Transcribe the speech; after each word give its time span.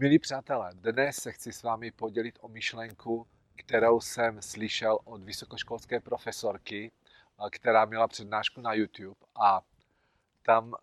Milí 0.00 0.18
přátelé, 0.18 0.70
dnes 0.74 1.16
se 1.16 1.32
chci 1.32 1.52
s 1.52 1.62
vámi 1.62 1.90
podělit 1.90 2.38
o 2.40 2.48
myšlenku, 2.48 3.26
kterou 3.56 4.00
jsem 4.00 4.42
slyšel 4.42 4.98
od 5.04 5.22
vysokoškolské 5.22 6.00
profesorky, 6.00 6.92
která 7.50 7.84
měla 7.84 8.08
přednášku 8.08 8.60
na 8.60 8.74
YouTube 8.74 9.20
a 9.34 9.60
tam 10.42 10.74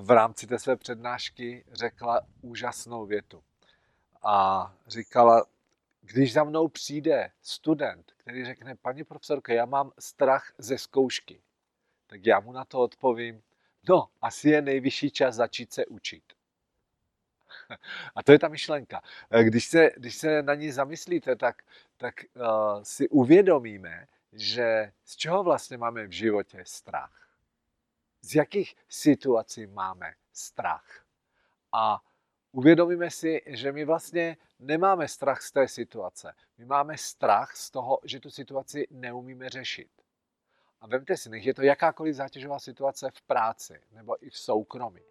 v 0.00 0.10
rámci 0.10 0.46
té 0.46 0.58
své 0.58 0.76
přednášky 0.76 1.64
řekla 1.72 2.20
úžasnou 2.40 3.06
větu. 3.06 3.42
A 4.22 4.74
říkala, 4.86 5.46
když 6.00 6.32
za 6.32 6.44
mnou 6.44 6.68
přijde 6.68 7.30
student, 7.42 8.12
který 8.16 8.44
řekne, 8.44 8.74
paní 8.74 9.04
profesorko, 9.04 9.52
já 9.52 9.66
mám 9.66 9.92
strach 9.98 10.52
ze 10.58 10.78
zkoušky, 10.78 11.42
tak 12.06 12.26
já 12.26 12.40
mu 12.40 12.52
na 12.52 12.64
to 12.64 12.80
odpovím, 12.80 13.42
no, 13.88 14.08
asi 14.22 14.48
je 14.48 14.62
nejvyšší 14.62 15.10
čas 15.10 15.34
začít 15.34 15.72
se 15.72 15.86
učit. 15.86 16.35
A 18.14 18.22
to 18.22 18.32
je 18.32 18.38
ta 18.38 18.48
myšlenka. 18.48 19.02
Když 19.42 19.66
se, 19.66 19.90
když 19.96 20.16
se 20.16 20.42
na 20.42 20.54
ní 20.54 20.70
zamyslíte, 20.70 21.36
tak, 21.36 21.62
tak 21.96 22.14
uh, 22.34 22.82
si 22.82 23.08
uvědomíme, 23.08 24.06
že 24.32 24.92
z 25.04 25.16
čeho 25.16 25.42
vlastně 25.42 25.76
máme 25.76 26.06
v 26.06 26.10
životě 26.10 26.62
strach. 26.64 27.28
Z 28.22 28.34
jakých 28.34 28.76
situací 28.88 29.66
máme 29.66 30.14
strach. 30.32 31.04
A 31.72 32.00
uvědomíme 32.52 33.10
si, 33.10 33.42
že 33.46 33.72
my 33.72 33.84
vlastně 33.84 34.36
nemáme 34.58 35.08
strach 35.08 35.42
z 35.42 35.52
té 35.52 35.68
situace. 35.68 36.34
My 36.58 36.64
máme 36.64 36.98
strach 36.98 37.56
z 37.56 37.70
toho, 37.70 37.98
že 38.04 38.20
tu 38.20 38.30
situaci 38.30 38.86
neumíme 38.90 39.48
řešit. 39.48 39.90
A 40.80 40.86
vemte 40.86 41.16
si, 41.16 41.30
nech 41.30 41.46
je 41.46 41.54
to 41.54 41.62
jakákoliv 41.62 42.14
zátěžová 42.14 42.58
situace 42.58 43.10
v 43.14 43.22
práci 43.22 43.80
nebo 43.92 44.26
i 44.26 44.30
v 44.30 44.38
soukromí. 44.38 45.02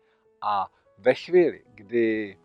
A 0.42 0.72
ve 0.98 1.14
chvíli, 1.14 1.64
kdy, 1.68 2.38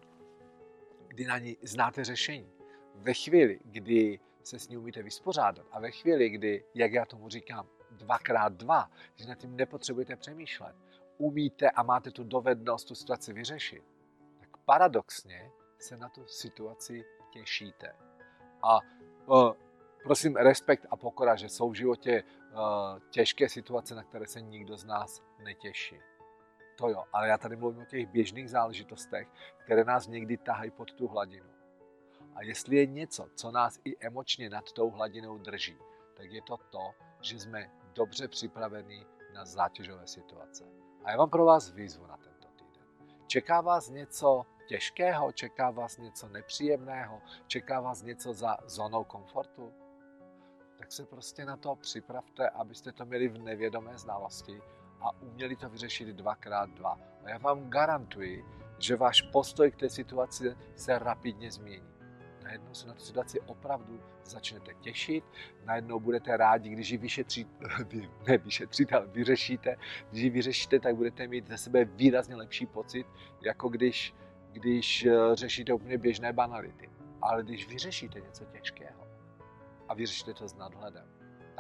kdy 1.21 1.27
na 1.27 1.39
ní 1.39 1.57
znáte 1.63 2.05
řešení, 2.05 2.53
ve 2.95 3.15
chvíli, 3.15 3.61
kdy 3.65 4.21
se 4.43 4.59
s 4.59 4.69
ní 4.69 4.77
umíte 4.77 5.03
vyspořádat 5.03 5.67
a 5.71 5.81
ve 5.81 5.91
chvíli, 5.91 6.31
kdy, 6.31 6.65
jak 6.75 6.93
já 6.93 7.05
tomu 7.05 7.29
říkám, 7.29 7.69
dvakrát 7.91 8.53
dva, 8.53 8.91
že 9.15 9.29
nad 9.29 9.35
tím 9.35 9.57
nepotřebujete 9.57 10.17
přemýšlet, 10.17 10.77
umíte 11.19 11.71
a 11.71 11.83
máte 11.83 12.11
tu 12.11 12.25
dovednost 12.25 12.89
tu 12.89 12.95
situaci 12.95 13.33
vyřešit, 13.33 13.85
tak 14.41 14.57
paradoxně 14.57 15.51
se 15.79 15.97
na 15.97 16.09
tu 16.09 16.27
situaci 16.27 17.05
těšíte. 17.33 17.97
A 18.63 18.79
uh, 19.27 19.53
prosím, 20.03 20.37
respekt 20.37 20.87
a 20.91 20.97
pokora, 20.97 21.37
že 21.37 21.49
jsou 21.49 21.71
v 21.71 21.75
životě 21.75 22.25
uh, 22.53 22.59
těžké 23.11 23.49
situace, 23.49 23.95
na 23.95 24.03
které 24.03 24.27
se 24.27 24.41
nikdo 24.41 24.77
z 24.77 24.85
nás 24.85 25.23
netěší. 25.39 26.01
To 26.81 26.89
jo, 26.89 27.05
ale 27.13 27.29
já 27.29 27.39
tady 27.39 27.57
mluvím 27.57 27.83
o 27.83 27.85
těch 27.85 28.07
běžných 28.07 28.51
záležitostech, 28.51 29.29
které 29.65 29.85
nás 29.85 30.07
někdy 30.07 30.37
tahají 30.37 30.71
pod 30.71 30.93
tu 30.93 31.09
hladinu. 31.09 31.51
A 32.35 32.43
jestli 32.43 32.77
je 32.77 32.87
něco, 32.87 33.29
co 33.35 33.51
nás 33.51 33.81
i 33.85 34.07
emočně 34.07 34.51
nad 34.51 34.73
tou 34.73 34.91
hladinou 34.91 35.39
drží, 35.39 35.79
tak 36.15 36.31
je 36.31 36.43
to 36.43 36.57
to, 36.57 36.91
že 37.21 37.41
jsme 37.41 37.71
dobře 37.95 38.29
připraveni 38.29 39.07
na 39.35 39.45
zátěžové 39.45 40.07
situace. 40.07 40.65
A 41.05 41.11
já 41.11 41.17
mám 41.17 41.31
pro 41.31 41.45
vás 41.45 41.71
výzvu 41.71 42.07
na 42.07 42.17
tento 42.17 42.49
týden. 42.49 42.87
Čeká 43.27 43.61
vás 43.61 43.91
něco 43.91 44.47
těžkého, 44.69 45.33
čeká 45.33 45.71
vás 45.71 45.99
něco 45.99 46.29
nepříjemného, 46.29 47.23
čeká 47.47 47.81
vás 47.81 48.03
něco 48.03 48.33
za 48.33 48.57
zónou 48.67 49.05
komfortu? 49.05 49.73
Tak 50.79 50.93
se 50.93 51.07
prostě 51.07 51.45
na 51.45 51.57
to 51.57 51.77
připravte, 51.77 52.49
abyste 52.49 52.93
to 52.93 53.05
měli 53.05 53.29
v 53.29 53.39
nevědomé 53.39 53.99
znalosti 53.99 54.61
a 55.01 55.21
uměli 55.21 55.57
to 55.57 55.69
vyřešit 55.69 56.09
dvakrát 56.09 56.71
dva. 56.71 56.99
A 57.25 57.31
já 57.31 57.39
vám 57.39 57.71
garantuji, 57.71 58.45
že 58.79 58.97
váš 58.97 59.23
postoj 59.23 59.71
k 59.71 59.77
té 59.77 59.89
situaci 59.89 60.57
se 60.75 60.99
rapidně 60.99 61.51
změní. 61.51 61.91
Najednou 62.43 62.75
se 62.75 62.87
na 62.87 62.95
tu 62.95 63.01
situaci 63.01 63.41
opravdu 63.41 64.01
začnete 64.25 64.75
těšit, 64.75 65.25
najednou 65.65 66.01
budete 66.01 66.37
rádi, 66.37 66.71
když 66.71 66.91
ji 66.91 66.99
vyšetří, 66.99 67.47
ne 68.29 68.39
vyšetříte, 68.39 68.97
ale 68.97 69.07
vyřešíte. 69.07 69.77
Když 70.11 70.23
ji 70.23 70.31
vyřešíte, 70.31 70.81
tak 70.81 70.97
budete 70.97 71.27
mít 71.27 71.47
ze 71.47 71.59
sebe 71.59 71.85
výrazně 71.85 72.37
lepší 72.37 72.67
pocit, 72.67 73.07
jako 73.43 73.69
když, 73.69 74.15
když 74.53 75.07
eh, 75.07 75.13
řešíte 75.33 75.73
úplně 75.73 75.99
běžné 75.99 76.33
banality. 76.33 76.91
Ale 77.23 77.43
když 77.43 77.69
vyřešíte 77.69 78.21
něco 78.21 78.45
těžkého 78.45 79.07
a 79.89 79.95
vyřešíte 79.95 80.35
to 80.35 80.49
s 80.49 80.55
nadhledem, 80.55 81.09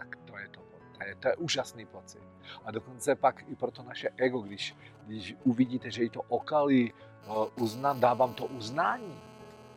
tak 0.00 0.16
to 0.16 0.38
je 0.38 0.49
to 0.49 0.61
to 1.00 1.09
je, 1.09 1.15
to 1.15 1.28
je 1.28 1.37
úžasný 1.37 1.87
pocit. 1.87 2.22
A 2.65 2.71
dokonce 2.71 3.15
pak 3.15 3.49
i 3.49 3.56
pro 3.56 3.71
to 3.71 3.83
naše 3.83 4.09
ego, 4.16 4.41
když, 4.41 4.77
když 5.06 5.37
uvidíte, 5.44 5.91
že 5.91 6.03
jí 6.03 6.11
to 6.11 6.22
okalí, 6.22 6.93
uh, 6.93 7.62
uznám, 7.62 8.00
dávám 8.00 8.34
to 8.34 8.47
uznání 8.47 9.21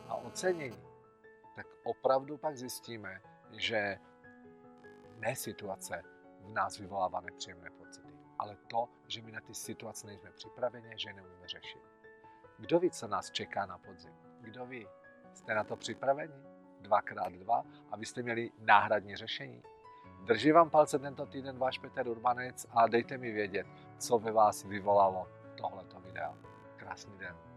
a 0.08 0.14
ocenění, 0.14 0.82
tak 1.56 1.66
opravdu 1.84 2.36
pak 2.38 2.56
zjistíme, 2.56 3.20
že 3.52 3.98
ne 5.18 5.36
situace 5.36 6.02
v 6.40 6.52
nás 6.52 6.78
vyvolává 6.78 7.20
nepříjemné 7.20 7.70
pocity, 7.70 8.14
ale 8.38 8.56
to, 8.66 8.88
že 9.08 9.22
my 9.22 9.32
na 9.32 9.40
ty 9.40 9.54
situace 9.54 10.06
nejsme 10.06 10.30
připraveni, 10.30 10.88
že 10.96 11.08
je 11.08 11.14
neumíme 11.14 11.48
řešit. 11.48 11.82
Kdo 12.58 12.80
ví, 12.80 12.90
co 12.90 13.08
nás 13.08 13.30
čeká 13.30 13.66
na 13.66 13.78
podzim? 13.78 14.12
Kdo 14.40 14.66
ví? 14.66 14.86
Jste 15.34 15.54
na 15.54 15.64
to 15.64 15.76
připraveni? 15.76 16.34
Dvakrát 16.80 17.32
dva, 17.32 17.64
abyste 17.90 18.22
měli 18.22 18.50
náhradní 18.58 19.16
řešení? 19.16 19.62
Drží 20.24 20.52
vám 20.52 20.70
palce 20.70 20.98
tento 20.98 21.26
týden 21.26 21.58
váš 21.58 21.78
Petr 21.78 22.08
Urbanec 22.08 22.66
a 22.70 22.86
dejte 22.86 23.18
mi 23.18 23.32
vědět, 23.32 23.66
co 23.98 24.18
ve 24.18 24.32
vás 24.32 24.64
vyvolalo 24.64 25.28
tohleto 25.56 26.00
video. 26.00 26.34
Krásný 26.76 27.18
den. 27.18 27.53